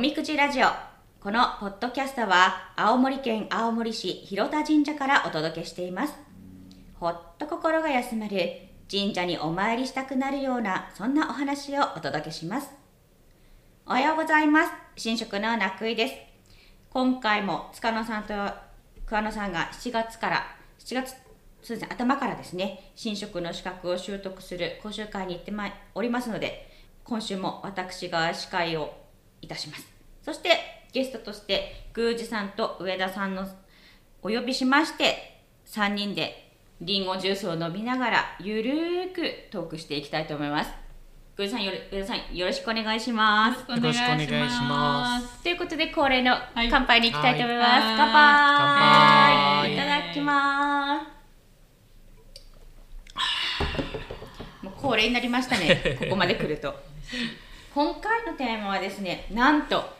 [0.00, 0.66] おみくじラジオ。
[1.22, 6.14] このポッドキャストは青森県青森市広田神社からお届けしています。
[6.94, 8.50] ほっと心が休まる。
[8.90, 12.70] 神社にお参りしたくなるようなそんなお話をお届けします。
[13.84, 14.72] おはようございます。
[14.96, 16.14] 新職のなくいです。
[16.88, 18.32] 今回も塚野さんと
[19.04, 20.46] 桑野さんが7月から
[20.78, 21.10] 7月
[21.60, 26.70] そうですね頭からですね新職の資格を習得する講習会に行ってまおりますので
[27.04, 28.94] 今週も私が司会を
[29.42, 29.99] いたします。
[30.22, 30.50] そして
[30.92, 33.46] ゲストとして宮司さんと上田さんの
[34.22, 40.70] お呼びしまして3人でリンゴジュースを飲みながらゆるーくトークしていきたいと思います。
[41.36, 43.60] 宮司さんよろ上田さんよろしくお願いします。
[43.70, 44.32] よろしくお願いし
[44.62, 45.42] ます。
[45.42, 46.68] ということで恒例のはい。
[46.70, 47.82] 乾杯に行きたいと思います、はい。
[47.96, 48.58] 乾杯。
[48.58, 48.76] 乾
[49.62, 49.74] 杯。
[49.74, 51.06] いただきます。
[54.64, 55.96] もう恒例になりましたね。
[56.00, 56.74] ここまで来ると。
[57.74, 59.99] 今回のテーマはですねなんと、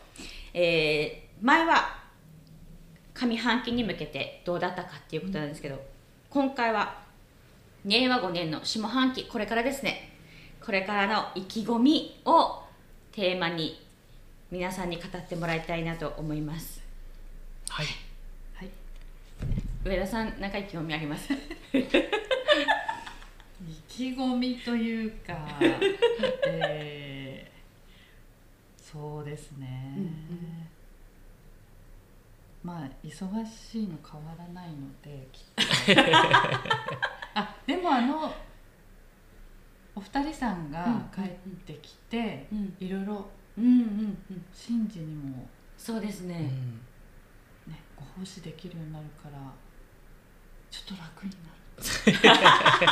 [0.53, 1.99] えー前は
[3.15, 5.81] 上半期に向けてどうだったかっていうことなんですけど、
[6.29, 7.01] 今回は
[7.85, 10.09] 令和5年の下半期これからですね。
[10.63, 12.61] これからの意気込みを
[13.11, 13.83] テーマに
[14.51, 16.79] 皆さんに語ってもらいたいなと思います。
[17.69, 17.85] はい。
[18.53, 18.69] はい。
[19.83, 21.33] 上田さん何か意気込みあります？
[21.73, 21.83] 意
[23.89, 25.37] 気込みというか、
[26.47, 27.50] えー
[28.91, 30.67] そうですね、うんうん。
[32.63, 36.01] まあ忙しいの変わらないので きっと。
[37.33, 38.35] あでもあの
[39.95, 41.29] お二人さんが帰っ
[41.65, 42.75] てきて、うん。
[42.79, 43.71] いろいろうんうん
[44.29, 44.45] うん。
[44.51, 46.51] 神事にも、そうですね、
[47.67, 49.37] ね、ご奉仕できるようになるから
[50.69, 52.89] ちょっと楽になる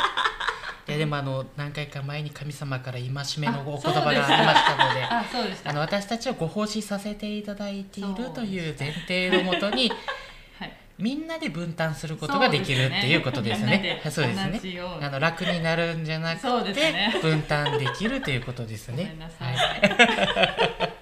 [0.90, 3.12] いやでもあの何回か前に神様から戒め
[3.46, 5.70] のあお言葉がありましたのであそうでした。
[5.70, 9.90] あの私たちはご奉仕させていただいているという前提のもとに
[10.58, 10.72] はい。
[10.98, 14.00] みんなで分担することができるっていうことですね。
[14.10, 14.80] そううですすね。
[15.00, 17.14] あの楽になるんじゃなくて、ね。
[17.22, 19.14] 分担できるということですね。
[19.16, 19.30] んな。
[19.30, 21.00] さい、い。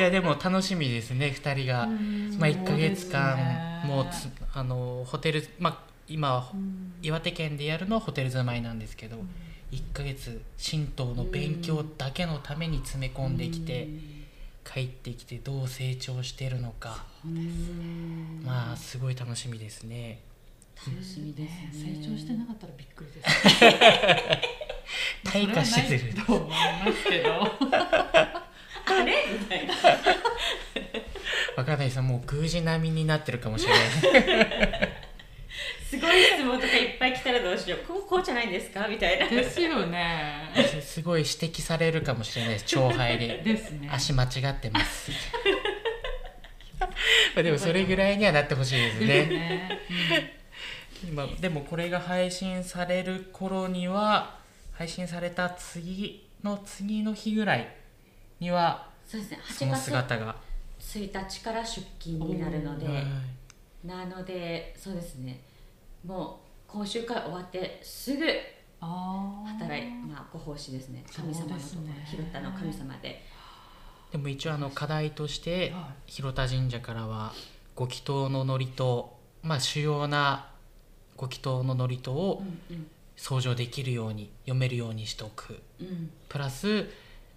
[0.04, 1.86] やでも楽しみですね2人が、
[2.38, 6.94] まあ1ヶ月間もうつあのホテルまあ今はうん。
[7.02, 9.16] 岩手県でやるのはホテル住まいなんですけど、
[9.72, 13.88] 1ヶ月神道の勉強だけのために詰め込んできて、
[14.64, 20.20] 帰ってきてどう成長してるのか、うんまあすごい楽しみですね。
[20.76, 21.94] 楽しみですね。
[22.02, 23.28] 成長してなかったらびっくりです。
[25.24, 26.56] 退化してると思いま
[26.92, 27.30] すけど。
[28.86, 29.14] あれ？
[29.38, 29.74] みたいな。
[31.56, 35.03] 若大さんもう宮司並みになってるかもしれない
[35.88, 37.80] すごい質問とかいっぱい来たらどうしよう。
[37.86, 38.86] こここうじゃないんですか？
[38.88, 39.28] みたいな。
[39.28, 40.48] ですよね。
[40.82, 42.64] すごい指摘されるかもしれないです。
[42.66, 43.42] 長輩で。
[43.44, 43.88] ですね。
[43.92, 45.10] 足間違ってます。
[47.34, 49.06] まあでもそれぐらいにはなってほしいですね。
[49.26, 49.80] ね、
[51.06, 54.38] 今でもこれが配信される頃には
[54.72, 57.68] 配信された次の次の日ぐらい
[58.40, 59.38] にはそうですね。
[59.46, 60.36] そ8月の姿が、
[60.80, 62.86] 1日から出勤になるので。
[62.86, 63.04] はい
[63.84, 65.40] なのでそうですね。
[66.04, 68.26] もう講習会終わってすぐ
[68.80, 71.04] 働いまあご奉仕ですね。
[71.14, 72.06] 神様のところ、ね。
[72.10, 73.22] 広田の神様で。
[74.10, 77.32] でも一応あの課題としては広田神社からは
[77.74, 79.04] ご祈祷の祝詞
[79.42, 80.48] まあ主要な
[81.16, 82.86] ご祈祷の祝詞をうん
[83.16, 85.62] 掃除できるように読めるようにしておく。
[85.80, 86.10] うんうん。
[86.28, 86.86] プラス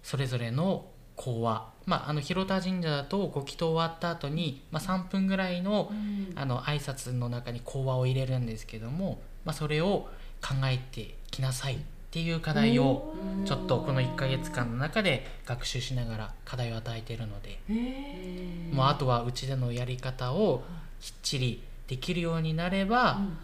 [0.02, 0.86] それぞれの
[1.18, 6.32] 講話まああの広田神社だとご祈祷終わった後に、まあ、3分ぐらいのうん。
[6.36, 10.08] あの挨拶の中に講話を入れるんですけども、まあ、それを
[10.40, 11.78] 考えてきなさいっ
[12.12, 20.62] ていう課題をうんちょっとこの1ヶ月間の中で学習しながら課題を与えているので、えもうあとはうちでのやり方を
[21.00, 23.38] きっちりできるようになればうん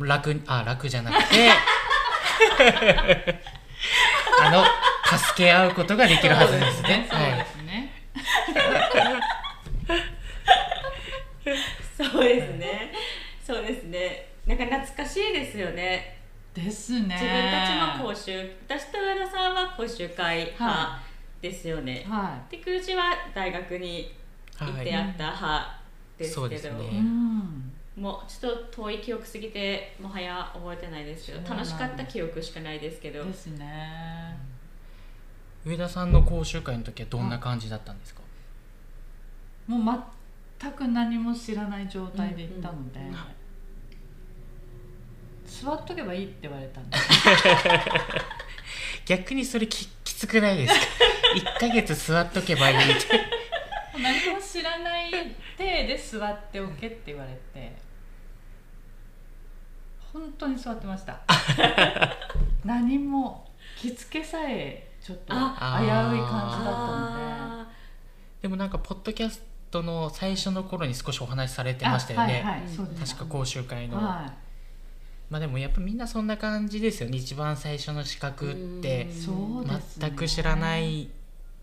[0.00, 0.08] うん。
[0.08, 1.48] 楽にあ楽じゃなくて。
[4.38, 4.62] あの
[5.06, 7.06] 助け合うことができるはずですね。
[7.08, 7.92] そうはいですね、
[12.12, 12.92] そうですね。
[13.44, 14.28] そうですね。
[14.46, 16.16] なんか懐かしいですよね。
[16.54, 21.00] ですね自分たちも講習、私と上田さんは講習会派は
[21.42, 22.04] ですよね。
[22.08, 24.14] はで、空地は大学に
[24.58, 25.80] 行ってやった派
[26.18, 26.74] ですけど、
[27.96, 34.38] もうちょっと遠い記憶すぎてもはや覚えてないですけど、楽しかった記憶しかないですけど、ですね
[35.66, 38.20] 上田さんの講習会の時はどんな感じだったんですか、
[39.66, 40.02] もう
[40.60, 43.14] 全く何も知らない状態で行ったので、うんうん。
[45.44, 46.96] 座っとけばいいって言われたんで。
[49.06, 50.80] 逆にそれききつくないですか？
[51.58, 53.20] 1ヶ月座っとけばいいって。
[54.00, 55.10] 何も知らない
[55.58, 57.72] 体で座っておけって言われて
[60.12, 61.18] 本当に座ってました。
[62.64, 66.96] 何も着付けさえちょっと危うい感じだったの
[67.62, 67.68] あ
[68.42, 72.66] でもなんかポッドキャストの最初の頃に少しお話しされてでましたよね、
[72.98, 74.32] 確か講習会の、は
[75.30, 77.18] まあでもやっぱみんなそんな感じですよね。
[77.18, 79.08] 一番最初の資格って。
[79.98, 81.08] 全く知らない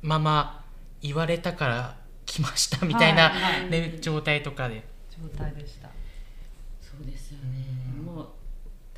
[0.02, 0.64] まま
[1.02, 1.96] 言われたから
[2.26, 3.70] 来ましたみたいな、はいはい。
[3.70, 4.86] ね状態とかで。
[5.10, 5.90] 状態でした。
[6.82, 7.83] そうですよね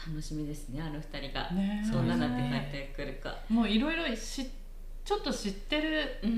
[0.07, 1.83] 楽しみですねあの二人が、ね。
[1.89, 3.35] そんななって帰ってくるか。
[3.49, 4.47] もういろいろし
[5.03, 6.31] ちょっと知ってるうん。
[6.31, 6.33] う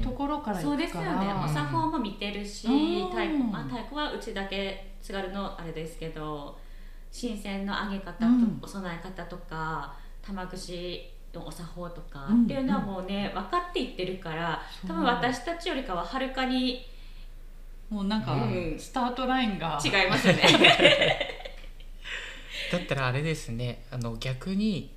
[0.02, 1.32] ところからそうですよね。
[1.32, 2.70] お作法も見てるしう
[3.06, 3.10] ん。
[3.10, 6.56] 太鼓,、まあ、太鼓はうちだけ津軽のあれですけど
[7.10, 8.58] 新鮮の揚げ方と、うん。
[8.62, 12.44] お供え方とか玉串のお作法とかうん。
[12.44, 16.86] っていうのはもうね分かっていってるから多分私たちよりかははるかに
[17.90, 18.76] もうなんかうん。
[18.78, 19.80] スタートラインが。
[19.84, 20.42] 違いますよね。
[22.70, 23.84] だったらあれですね。
[23.90, 24.94] あの逆に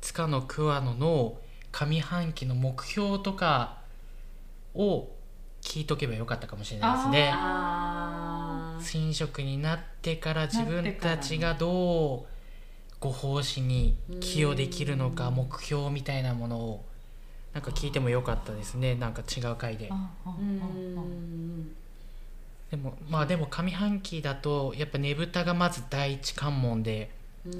[0.00, 1.38] 塚の桑野の
[1.72, 3.78] 上半期の目標とか
[4.74, 5.08] を
[5.62, 7.32] 聞いとけばよかったかもしれないですね。
[8.80, 12.26] 新職になってから自分たちがどう
[13.00, 15.34] ご奉仕に寄与できるのかうん。
[15.34, 16.84] 目標みたいなものを
[17.52, 18.94] なんか聞いてもよかったですね。
[18.94, 19.88] なんか違う回で。
[19.90, 20.36] あああうあ。
[20.36, 21.68] ん
[22.76, 27.10] でもまあでも上半期だとやっぱねぶたがまず第一関門で、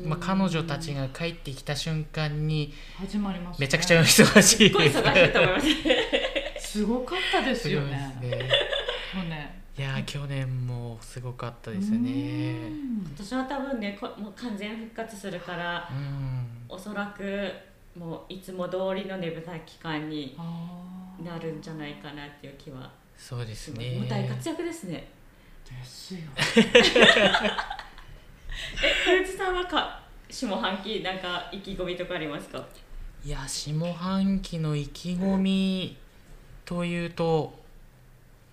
[0.05, 3.67] まあ、彼女たちが帰ってきた瞬間に始まりますね。
[3.67, 4.57] めちゃくちゃ忙しい。
[4.57, 5.61] すっごい忙しいと思いま
[6.61, 6.71] す。
[6.73, 8.15] すごかったですよね。
[8.21, 8.35] すご
[9.79, 11.99] いやー去年もすごかったですね。
[11.99, 13.15] うん。
[13.17, 16.47] 私は多分ねこもう完全復活するからうん。
[16.69, 17.51] おそらく
[17.99, 20.37] もういつも通りのねぶた期間に
[21.25, 23.69] なるんじゃないかなっていう気はそうです。
[23.73, 25.09] ねもう大活躍ですね。
[25.69, 26.21] ですよ
[28.83, 32.65] え、古内さんはか下半期なんか意気込みとかありますか？
[33.25, 35.97] いや下半期の意気込み
[36.65, 37.59] というと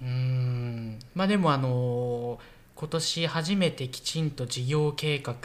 [0.02, 2.40] うーんまあでもあの
[2.76, 5.36] 今年初めてきちんと事業計画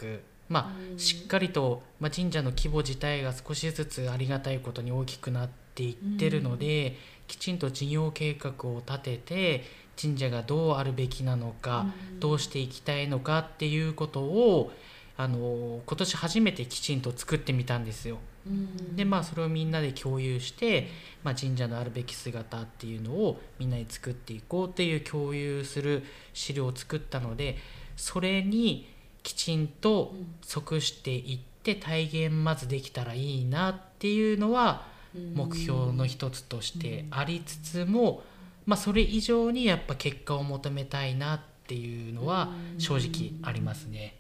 [0.49, 6.97] まうんあしっかりと、まあ、神社の規模自体が少しずつありがたいことに大きくなっていってるので、
[7.29, 9.65] きちんと事業計画を立てて
[10.01, 11.87] 神社がどうあるべきなのか、
[12.19, 14.73] どうしていきたいのかっていうことを
[15.17, 18.19] あの今年初めてきちんと作ってみたんですよ。
[18.47, 18.95] うん。
[18.95, 20.87] でまあそれをみんなで共有して、
[21.25, 27.57] まあ、神社のあるべき姿っていうのをみんなで作っていこうっていう共有する資料を作ったので
[27.97, 28.89] それに
[29.25, 30.35] きちんとうん。
[30.43, 34.87] 即していって体現まずできたらいいなっていうのは
[35.35, 38.23] 目標の一つとしてありつつも、
[38.67, 44.17] まあ、それ以上にやっぱ結果を求めたいなっていうのは正直ありますね。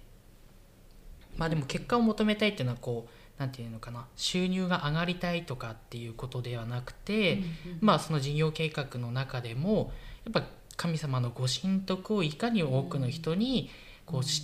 [1.36, 7.38] まあでも結果を求めたいっていうのはこうなんていうのかな収入が上がりたいとかっていうことではなくて、
[7.80, 9.92] まあその事業計画の中でも
[10.24, 13.70] やっぱ神様のご神徳をいかに多くの人に
[14.06, 14.42] こうし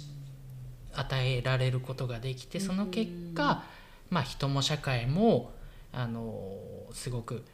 [0.93, 3.65] 与えられることができてその結果、
[4.11, 5.53] まあ、人も社会も
[5.97, 6.59] あの
[6.93, 7.45] すごく、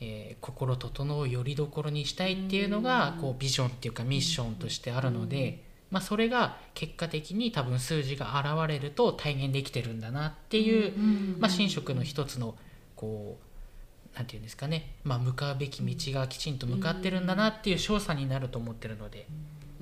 [0.00, 10.92] えー心整うよりどころにしたいっていうのがこうビジョンっていうかミッションとしてあるので、まあ、それが結果的に多分数字が現れると体現できてるんだなっていう、
[11.38, 12.54] まあ、神職の一つの
[12.94, 19.26] こうなんていうんですかね、まあ、向かうべき道がきちんと向かってるんだなっていう証左になると思ってるので、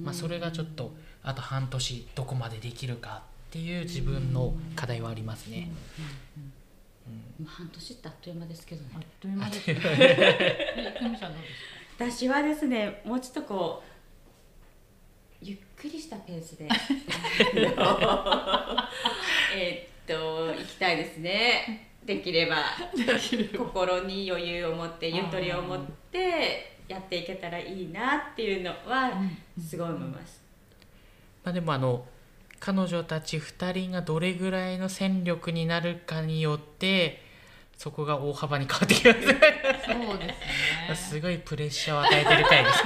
[0.00, 5.70] まあ、それがちょっとあと半年どこまでできるかっていう自分の課題はありますね。
[6.36, 6.50] もう
[7.46, 8.90] 半年ってあっという間ですけどね。
[8.94, 9.48] あっという間。
[9.48, 9.70] です
[11.98, 16.68] 私はですねもうちょっとこうゆっくりしたペースで。
[19.56, 21.90] えーっと行きたいですね。
[22.04, 22.56] できれば
[23.56, 25.80] 心に余裕を持ってゆとりを持っ
[26.12, 29.10] てやっていけたらいいなっていうのは
[29.60, 30.40] すごい思います。
[31.44, 32.04] まあ、でもあの
[32.66, 37.22] 彼女たち2人がどれぐらいの戦力になるかによって
[37.78, 39.20] そこが大幅に変わってきます。
[39.20, 39.34] か
[39.86, 40.36] そうですね。
[40.98, 42.82] すごいプレッシャーを与えてる回です。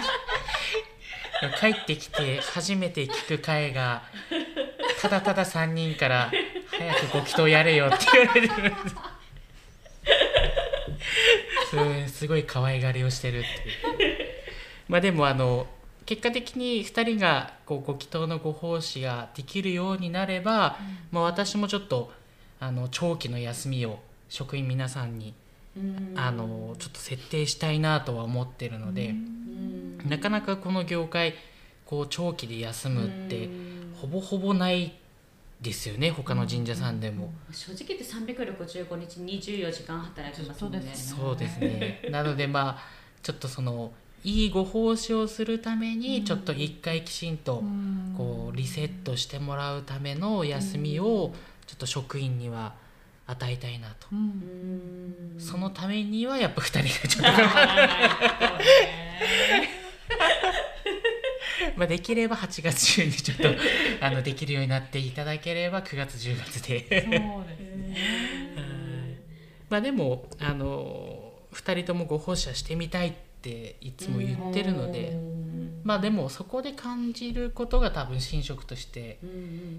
[1.59, 4.03] 帰ってきて初めて聞く回が
[5.01, 6.31] ただただ3人から
[6.71, 8.53] 「早くご祈祷やれよ」って言われてる。
[11.85, 13.43] んですすごい可愛がりをしてるっ
[13.97, 14.29] ていう。
[14.89, 15.67] まあでもあの
[16.11, 20.77] 結果的に2人がこうご祈祷のご奉仕ができるようになれば、
[21.13, 22.11] まあ、私もちょっと
[22.59, 25.35] あの長期の休みを職員皆さんに
[25.77, 26.15] うん。
[26.17, 29.15] あのちょっと設定したいなとは思ってるので、
[30.05, 31.35] なかなかこの業界
[31.87, 33.49] こう長期で休むって
[34.01, 34.93] ほぼほぼない
[35.61, 37.33] ですよね他の神社さんでも。
[37.53, 40.81] 正直言って365日24時間働きますもんね。
[40.81, 42.09] そうですそうですね。
[42.11, 42.79] なのでまあ
[43.23, 47.63] ちょっとそのいいご奉仕をするためにちょっと一回きちんと
[48.17, 51.33] こうリセットしてもらうための休みを
[51.67, 52.75] ちょっと職員には
[53.27, 54.09] 与えたいなと。
[54.13, 55.37] うん。
[55.39, 57.31] そのためにはやっぱ2人がちょっと。
[61.77, 63.49] まあできれば8月中にちょっと
[64.01, 66.81] あのできるようになっていただければ9月10月で。
[66.81, 67.97] そうですね。
[69.71, 75.19] まあでもあの2人ともご奉仕はしてみたいっていつも言ってるので
[75.83, 79.19] まあでもそこで感じることが多分神職として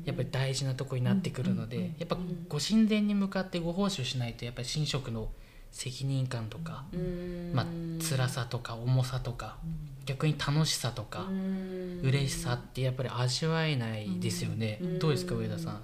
[0.03, 2.17] やっぱり大事なとこになってくるのでやっぱ
[2.49, 5.29] ご神前に向かってご奉仕をしないとやっぱり神職の
[5.71, 6.83] 責任感とか、
[7.53, 7.65] まあ
[8.01, 9.55] 辛さとか重さとか
[10.05, 11.27] 逆に楽しさとか
[12.01, 14.81] 嬉しさってやっぱり味わえないですよね。
[14.99, 15.81] どうですか上田さん？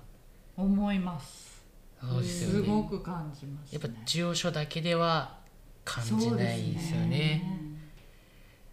[0.58, 1.64] 思います。
[2.02, 2.66] そうですよね。
[2.66, 5.37] すごく感じますやっぱ授与所だけでは
[5.88, 7.44] 感じないですよね。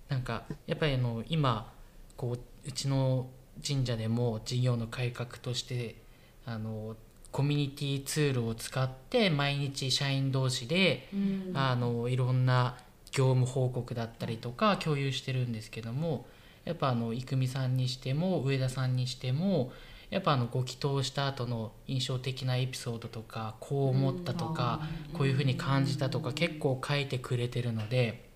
[0.08, 1.72] なんかやっぱりあの今
[2.16, 3.28] こううちの
[3.66, 5.96] 神社でも事業の改革として
[6.44, 6.96] あの
[7.30, 11.08] コミュニティツールを使って毎日社員同士で、
[11.54, 12.76] あのいろんな
[13.10, 16.26] 業務報告だったりとか共有してるんですけども
[16.64, 19.72] やっぱあの郁美さんにしても上田さんにしても
[20.14, 24.80] やっぱあのご祈祷した後の印象的なエピソードとかこう思ったとか、
[25.12, 28.30] こういうふうに感じたとか結構書いてくれてるので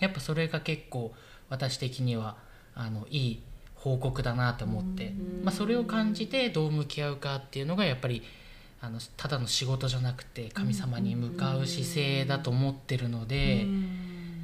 [0.00, 1.14] やっぱそれが結構
[1.48, 2.36] 私的には
[2.74, 3.42] あのいい
[3.76, 5.14] 報告だなと思って、
[5.44, 8.24] まあ、それを感じてどう向き合うかっていうのがやっぱり
[8.80, 13.64] あのただの仕事じゃなくて神様に向かう姿勢だと思ってるので、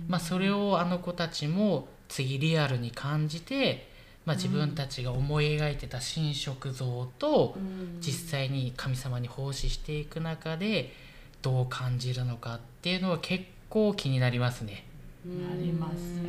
[0.06, 3.88] まあ、それをあの子たちも次リアルに感じて、
[4.28, 7.56] まあ、自分たちが思い描いてた神職像と
[8.00, 10.92] 実際に神様に奉仕していく中で
[11.40, 14.85] どう感じるのかっていうのは結構気になりますね。
[15.25, 15.97] なります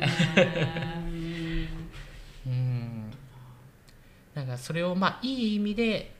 [2.46, 3.10] うん。
[4.34, 6.14] なんかそれをまあいい意味で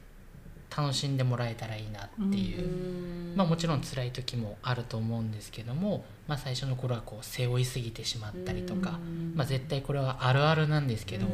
[0.77, 8.99] 楽しんでもらえたらいいなっていう、まあ、もちろん辛い時もあると思うんですけども、まあ、最初の頃はこう背負いすぎてしまったりとか、
[9.35, 11.27] まあ、絶対これはあるあるなんですけど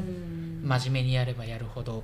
[0.62, 2.02] 真面目にやればやるほど、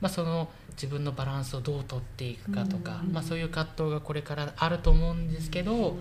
[0.00, 5.96] まあ、その自分のバランスをどうとっていくかとか、まあ、そういう葛藤がこれからあると思うんですけど、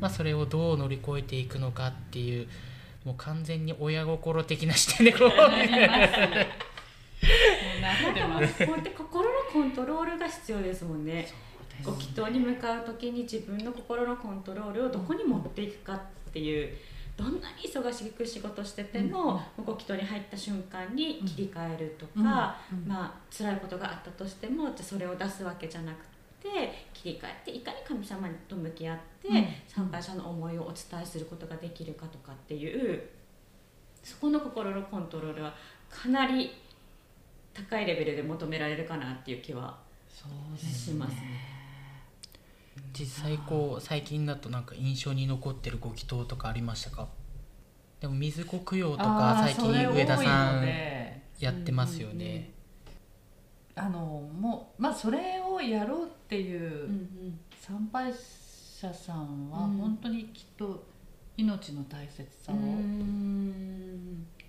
[0.00, 2.46] まあ、それをどう乗り越えていくのかっていう
[3.04, 5.28] もう完全に親心的な視点でこう
[7.82, 11.28] なんかもうこうやって心のコントロールが必要ですもんね。
[11.84, 16.00] ご祈祷に向かう時に自分の心のコントロールをどこに持っていくかっ
[16.32, 16.72] ていう
[17.16, 26.04] どんなに忙しく仕事してても、ご祈祷に入った瞬間に切り替えるとか、まあ辛いことがあったとしてもじゃあそれを出すわけじゃなく
[26.40, 29.28] て切り替えていかに神様と向き合って、
[29.66, 33.02] 参拝者の思いをお伝えすることができるかとかっていう
[34.02, 35.54] そこの心のコントロールは
[35.90, 36.50] かなり
[37.54, 39.78] 高いレベルで求められるかなっていう気は
[40.08, 41.18] そうしますね。
[42.92, 47.08] 実際こう最近だとなんか印象に残ってるご祈祷とかありましたか？
[48.00, 50.66] でも水子供養とか最近上田さん
[51.38, 52.52] やってますよね。
[53.74, 56.88] あのもうまあそれをやろうっていう
[57.60, 60.84] 参拝者さんは本当にきっと
[61.36, 62.56] 命の大切さを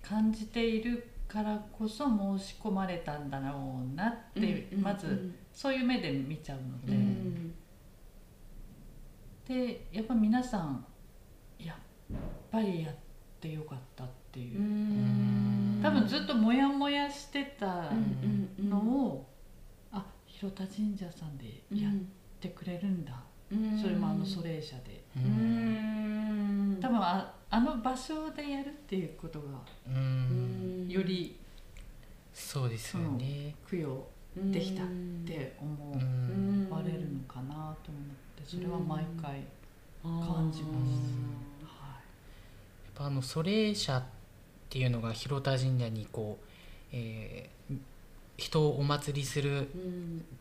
[0.06, 2.04] 感じているからこそ
[2.38, 7.54] 申し込まれたんだろうなってまずそういう目で見ちゃうので。
[9.46, 10.86] でやっぱ皆さん
[11.58, 11.76] やっ
[12.50, 12.94] ぱりやっ
[13.40, 15.82] てよかったっていう。
[15.82, 17.90] 多分ずっとモヤモヤしてた
[18.58, 19.28] のを、
[19.90, 21.92] あ広田神社さんでやっ
[22.40, 25.02] てくれるんだ、それもあの祖霊社で。
[26.80, 29.46] 多分ああの場所でやるっていうことが
[30.88, 31.36] より
[32.32, 33.54] そうですよね。
[33.70, 34.86] 供養できたっ
[35.24, 35.92] て思
[36.68, 37.74] われるのかなと思っ
[38.36, 39.44] てそれは毎回
[40.02, 40.90] 感じます。
[41.62, 41.68] や
[42.90, 44.04] っぱあの祖霊社っ
[44.68, 46.46] ていうのが広田神社にこう、
[46.92, 47.76] えー、
[48.36, 49.68] 人をお祭りする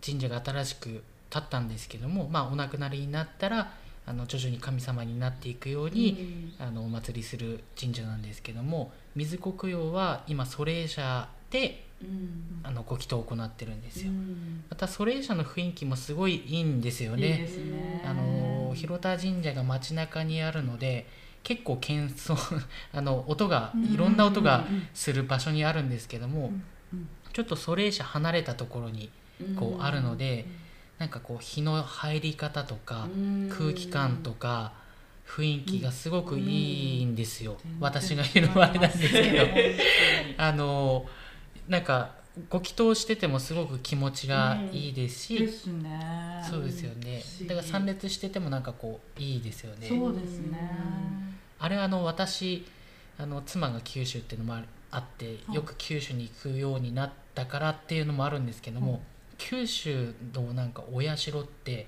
[0.04, 3.74] 神社が新しく立ったんですけども、まあ、お亡くなりになったら
[4.06, 11.86] あの徐々に神様になっていくように、あのお祭りする神社なんですけども水子供養は今祖霊社で
[12.64, 14.12] あのご祈祷を行ってるんですよ、
[14.70, 17.48] また祖霊社の雰囲気もすごいいいんですよね。
[17.50, 18.04] いいね。
[18.06, 21.06] あのの広田神社が街中にあるので
[21.44, 22.36] 結構喧騒
[22.94, 26.52] あの音がいろんな音がする場所にあるんですけども、
[27.34, 29.10] ちょっとそれ以上離れたところに
[29.56, 30.46] こうあるので、
[31.04, 33.10] なんかこう日の入り方とか
[33.50, 34.72] 空気感とか
[35.28, 39.46] 雰囲気がすごくいいんですよ、私が言うのはあれなんですけど。
[40.42, 41.06] あの
[41.68, 42.16] なんか
[42.50, 47.22] ご祈祷しててもすごく気持ちがいいですし、ですねそうですよね。
[47.48, 49.90] だから参列しててもなんかこういいですよね。
[49.90, 50.58] そうですね。
[51.60, 52.66] あれはあの私
[53.20, 59.02] あの妻が九州っていうのもあってよく九州に行くようになったからっていうのもあるんですけども、
[59.38, 61.88] 九州のなんかお社って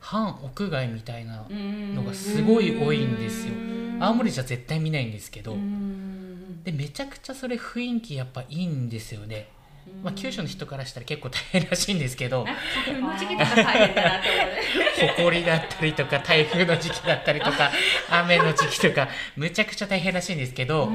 [0.00, 3.54] 半屋外みたいなのがすごい多いんですよ。
[4.00, 5.56] 青森じゃ絶対見ないんですけど。
[6.64, 9.48] でめちゃくちゃそれ雰囲気やっぱいいんですよね。
[10.02, 12.44] まあ、九州の人からしたら結構大変らしいんですけど。
[15.16, 17.70] 埃だったりとか台風の時期だったりとか
[18.10, 20.90] 雨の時期とかむちゃくちゃ大変らしいんですけど。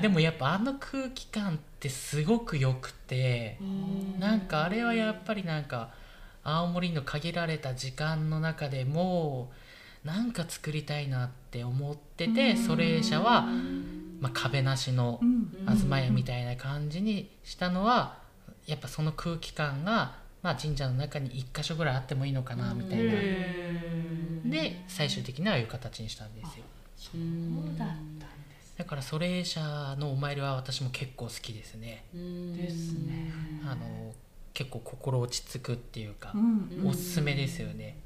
[0.00, 3.58] でもやっぱあの空気感ってすごくよくて
[4.18, 5.90] なんかあれはやっぱりなんか
[6.44, 9.50] 青森の限られた時間の中でも
[10.04, 13.46] なんか作りたいなって思っててそれ社は、
[14.20, 15.20] まあ、壁なしの
[15.66, 18.18] 東屋みたいな感じにしたのは
[18.66, 23.12] やっぱその空気感が、まあ、神社の中に1箇所ぐらいあってもいいのかなみたいな。
[24.44, 26.64] で最終的にはいう形にしたんですよ。
[26.96, 27.94] そうだった
[28.82, 29.60] だからそれ社
[29.96, 32.04] のお参りは私も結構好きですね。
[32.12, 33.30] ですね。
[33.64, 34.12] あの
[34.52, 36.84] 結構心落ち着くっていうか、うん。
[36.84, 37.96] おすすめですよね。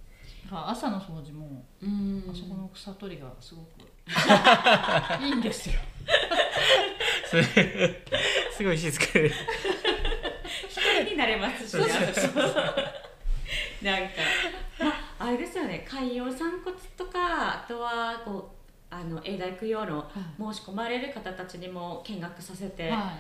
[0.51, 1.87] 朝の掃除もあ
[2.35, 3.89] そこの草取りがすごく
[5.25, 5.77] いいんですよ。
[8.53, 9.29] すごい静かで。
[10.69, 11.87] 一 人になれますしね。
[13.81, 14.11] なんか、
[14.79, 15.87] まあ、あれですよね。
[15.89, 18.56] 海洋散骨とかあとはこう
[18.99, 23.13] あの永大供養の申し込まれる方たちにも見学させて、は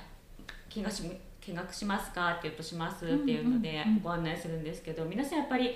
[0.71, 1.03] 見学し
[1.41, 2.31] 見学しますか？
[2.31, 5.75] って言うとしますっていうのでご案内するんですけど、皆さんやっぱり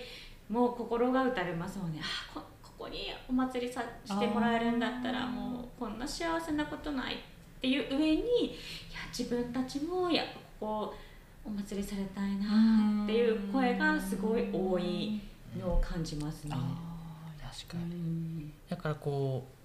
[0.48, 2.00] もう心が打たれますもんね。
[2.02, 7.18] あこここにお祭りさしてもらえるんだったらもうこんな幸せなことないっ
[7.60, 8.20] ていう上にい
[8.92, 10.94] や自分たちもやっぱここ
[11.44, 15.20] お祭りされたいなっていう声がすごい多い
[15.58, 16.56] のを感じますね。
[17.66, 17.94] 確かに。
[17.94, 18.52] うん。
[18.68, 19.59] だからこう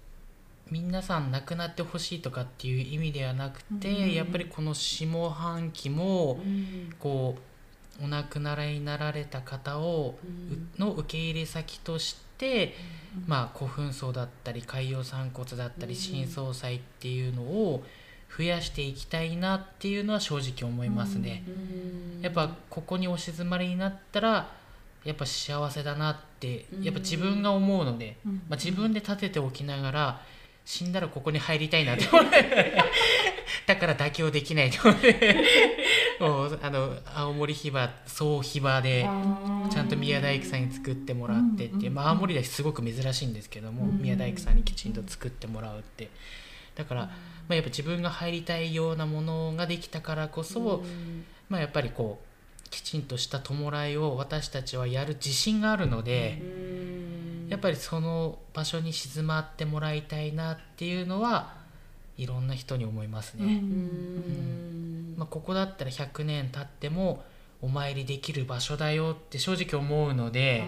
[0.70, 6.94] 皆さん亡くなってほしいとかっていう意味ではなくて、うんやっぱりこの下半期もうん。
[6.98, 10.68] こうお亡くなりになられた方を、うん。
[10.76, 12.74] うの受け入れ先として、
[13.26, 16.00] まあ古墳葬だったり海洋散骨だったりうん。
[16.00, 17.84] 新総祭っていうのを
[18.36, 21.44] 増やしていきたいなっていうのは正直思いますね。
[21.46, 22.22] うん。
[22.22, 24.50] やっぱここにお静まりになったら
[25.04, 28.32] やっぱ幸せだなってやっぱ自分が思うので、うん。
[28.48, 30.20] まあ、自分で立てておきながら
[30.66, 32.74] 死んだらここに入りたいなって思って。
[33.66, 35.44] だから妥協できないと思って。
[36.18, 39.08] もうあの青森ヒバ総ヒバで
[39.70, 41.88] ちゃんと宮大工さんに作ってもらってって。
[41.88, 46.10] まあ、青森ではすごく珍しいんですけども、うん宮大工さんにきちんと作ってもらうって。
[46.74, 47.10] だから、ま
[47.50, 51.24] あ、やっぱ自分が入りたいようなものができたからこそ、うん。
[51.48, 56.42] まあ、やっぱりこうきちんとした弔いを私たちはやる自信があるので、
[57.48, 61.54] やっぱりその場所に静まってもらいたいなっていうのは
[62.16, 63.44] いろんな人に思いますね。
[63.44, 65.14] うん。
[65.16, 67.24] まあ、ここだったら100年経っても
[67.62, 70.64] お参りできる場所だよって正直思うので、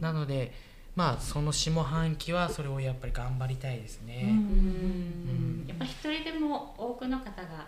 [0.00, 0.52] なので
[0.96, 4.28] まあその下半期はそれをやっぱり頑張りたいですね。
[4.28, 5.64] うん。
[5.66, 7.66] やっぱ一人でも多くの方が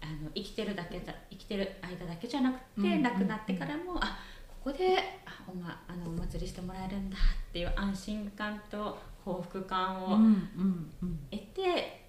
[0.00, 3.02] あの生きてるだけだ生きてる間だけじゃなくて、うん。
[3.02, 4.18] 亡くなってからもあ
[4.64, 12.00] ここであお,、ま、あのお祭りしてもらえるんだっていう安心感と幸福感をうんうんうん得て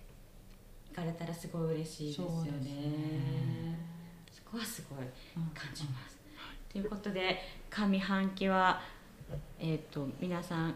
[0.90, 2.44] 行かれたらすごい嬉しいですよね。
[2.44, 3.80] そね
[4.32, 5.06] そこはすごい
[5.54, 6.18] 感じます。
[6.72, 8.82] ということで上半期は、
[9.60, 10.76] えー、と皆さん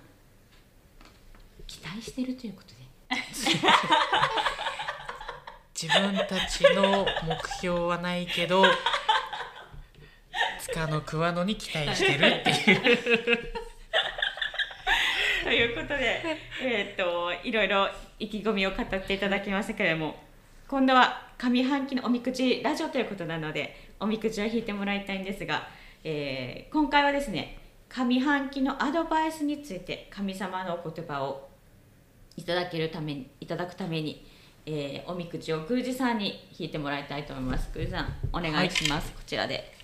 [1.68, 2.80] 期待してるということで。
[5.82, 8.66] 自分たちの目標はないけど
[10.74, 13.40] 塚の桑野に期待してるっていう。
[15.44, 16.22] ということで、
[16.62, 20.16] えー、といろいろ意気込みを語っていただきましたけれども
[20.68, 25.68] 今度は上半期のおみくじラジオということなのでおみくじを引いてもらいたいんですが、
[26.04, 31.50] えー今回はですね上半期のアドバイスについて神様のお言葉を
[32.38, 34.24] いただけるためにいただくために、
[34.68, 37.72] えーおみくじを宮司さんに引いてもらいたいと思います。
[37.74, 39.79] 宮司さんお願いします、こちらで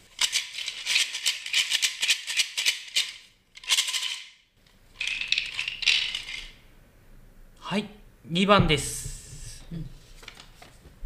[7.67, 7.89] はい
[8.31, 9.65] 2番です、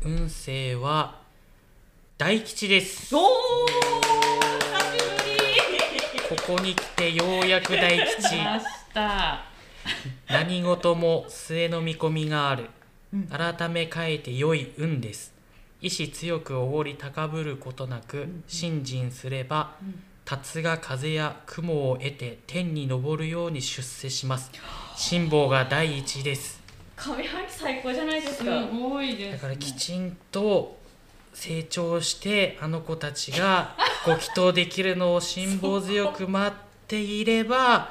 [0.03, 1.15] 運勢は
[2.17, 3.15] 大吉です。
[3.15, 3.25] おこ
[6.45, 8.35] こに来てようやく大吉。
[10.27, 12.65] 何事も末の見込みがある。
[13.13, 13.27] うん。
[13.27, 15.33] 改め変えて良い運です。
[15.79, 19.77] 意志強くおごり高ぶることなく信心すれば
[20.37, 24.51] 竜が風や雲を得て天に昇るように出世します。
[24.95, 26.59] 辛抱が第一です。
[26.97, 30.77] 上半期最高じゃないですすかごいです、ね、だからきちんと
[31.33, 37.89] 成長してあの子たちが ご祈祷できるのを辛抱強く待っていれば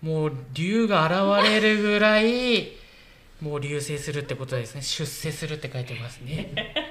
[0.00, 2.72] もう竜が現れるぐらい
[3.40, 4.82] もう流星するってことですね。
[4.82, 6.85] 出世するって書いてますね。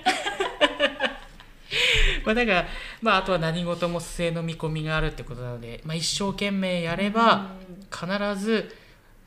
[2.26, 2.66] まあだから、
[3.02, 7.52] まあ、あとは何事も末の見込みがあるってことなので、まあ、一生懸命やれば
[7.92, 8.08] 必
[8.44, 8.76] ず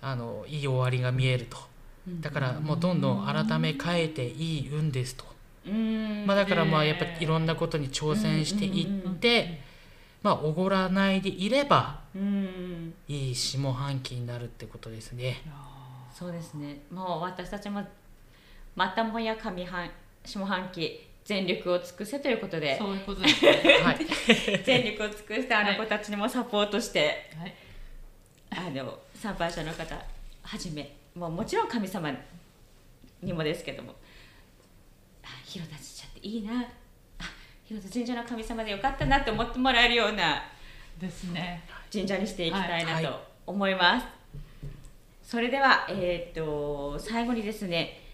[0.03, 1.57] あのいい終わりが見えると。
[2.21, 5.25] だからもうどんどん改め変えていい運ですと、
[5.67, 6.25] うん。
[6.27, 9.61] まあ、だからまあやっぱりいろんなことに挑戦していって
[10.23, 12.95] まあおごらないでいればうん。
[13.09, 15.43] いい下半期になるってことですね。
[16.15, 16.81] そうですね。
[16.91, 17.83] もう私たちも
[18.75, 19.91] またもや上半
[20.25, 22.79] 下半期全力を尽くせということで。
[22.79, 23.53] そういうことですね。
[23.85, 23.99] はい、
[24.65, 27.55] 全力を尽くしてあの子たちにもサポートして、はい。
[28.51, 29.95] あの参拝者の方
[30.43, 32.11] はじめもうもちろん神様
[33.21, 33.95] にもですけども。
[35.23, 36.63] あ広田神社っていいな。
[37.19, 37.25] あ
[37.67, 40.43] 広田神社の神様でよかったなって思ってもらえるような。
[40.99, 41.63] ですね。
[41.93, 43.05] 神社にしていきたいなはい。
[43.05, 44.07] と思います、
[45.23, 48.08] それではえっ、と最後にですね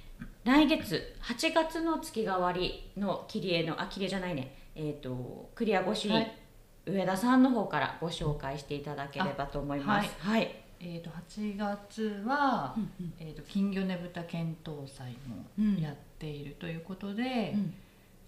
[0.44, 4.56] 来月8月の月替わりの切り絵のあ切り絵じゃないね。
[4.74, 6.38] えっ、とクリア御朱印、はい。
[6.86, 10.14] 上田さんの方からご紹介していただければと思います。
[10.18, 17.74] はい、えー、と8月は、うんえー、と金魚ねぶた検討祭もやっているということで、うん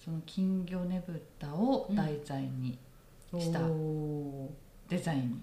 [0.07, 2.79] その金魚ねぶたを題材に
[3.37, 4.49] したお
[4.89, 5.43] デザイン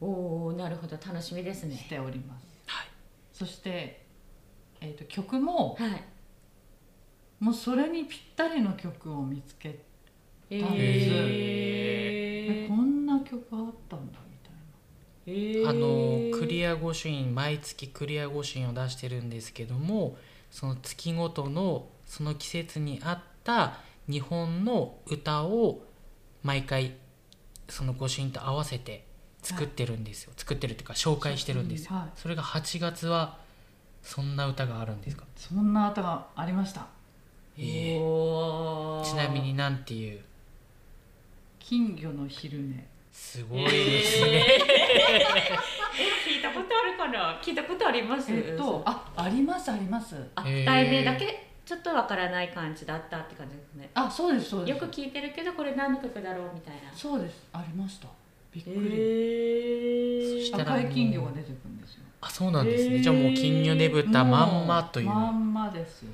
[0.00, 0.04] ー。
[0.04, 0.96] おーなるほど。
[0.96, 1.72] 楽しみですね。
[1.72, 2.88] にしております、はい。
[3.32, 4.05] そして、
[4.86, 6.04] えー、と曲もはい。
[7.38, 9.80] もうそれにぴったりの曲を見つけ
[10.48, 11.10] えたんです。
[11.10, 12.64] ー。
[12.64, 14.58] えこんな曲あったんだみたいな。
[15.26, 20.16] えーあのクリア御朱印毎月クリア御朱印を出してるんですけども
[20.50, 25.82] その月ごとのその季節に合った日本の歌を
[26.42, 26.94] 毎回
[27.68, 29.04] その御朱印と合わせて
[29.42, 32.10] 作ってるんですよ、作ってるっていうか紹介してるんですよ、はい。
[32.16, 33.38] それが8月は
[34.06, 36.86] そんな歌があるんですか、そんな歌がありました。
[37.58, 39.04] えおー。
[39.04, 40.20] ーちなみになんていう？
[41.58, 42.86] 金魚の昼寝。
[43.12, 44.46] すごいですね、
[46.24, 47.40] 聞いたことあるかな？
[47.42, 48.30] 聞いたことあります？
[48.32, 50.14] えっとあありますあります。
[50.36, 50.64] あへー。
[50.64, 53.90] 題名だけちょっとわからない感じだったって感じですね。
[53.94, 54.70] あそうですそうです。
[54.70, 56.82] よく聞いてるけどこれ何の曲だろうみたいな。
[56.94, 57.42] そうです。
[57.52, 58.06] ありました。
[58.52, 65.06] びっくり、へそしたら赤い金魚が出てくるんですよあそうなんですね、じゃあもう金魚ねぶたまんまという。
[65.06, 66.04] もまんまです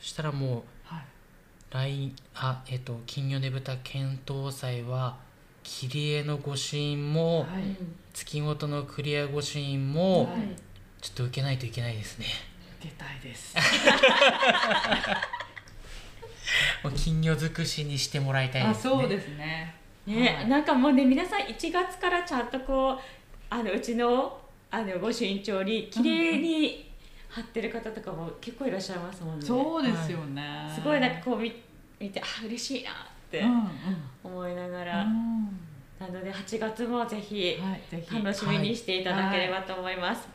[0.00, 1.04] そしたらもうはい。
[1.70, 5.16] 来あえっと金魚ねぶた検討祭は
[5.62, 7.76] 切り絵の御朱印も、はい。
[8.12, 10.56] 月ごとのクリア御朱印も、はい。
[11.00, 12.26] ちょっと受けないといけないですね。
[12.82, 13.54] 出たいです。
[16.82, 18.92] もう金魚尽くしにしてもらいたいですね。
[18.94, 19.76] あそうですね。
[20.06, 20.48] ね、はい。
[20.48, 23.00] なんかもうね皆さん1月からちゃんとこう
[23.48, 26.90] あのうちのあの御朱印帳に綺麗に
[27.28, 29.46] 貼ってる方とかも結構いらっしゃいますもんね。
[29.46, 31.52] そうですよね、すごいなんかこう見
[31.98, 32.94] 見てあ嬉しいなっ
[33.30, 33.70] てうんうん
[34.24, 35.58] 思いながうら、ん。
[35.98, 37.58] なので8月もぜひ
[38.10, 40.26] 楽しみにしていただければと思います、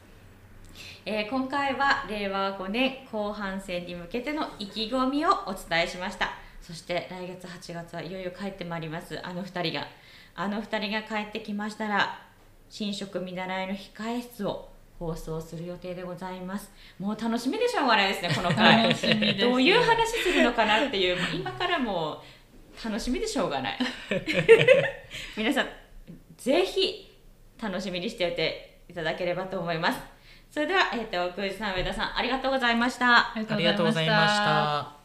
[1.05, 6.31] えー今回は令和5年後半戦に向けての意気込みをお伝えしました。
[6.61, 9.19] そして来月8月はいよいよ帰ってまいります。
[9.23, 9.87] あの2人が。
[10.37, 12.24] あの2人が帰ってきましたら
[12.69, 16.71] 新職見習いの控え室を放送する予定でございます。
[16.99, 18.93] もう楽しみでしょうがないですね この回。
[19.38, 23.78] どういう話するのかなっていう今からもう楽しみでしょうがない。
[25.38, 25.67] 皆さん
[26.38, 27.13] ぜひ
[27.62, 29.99] 楽しみにしておいていただければと思います。
[30.49, 33.34] それでは、えっと空司さん上田さんありがとうございました。
[33.34, 35.04] ありがとうございました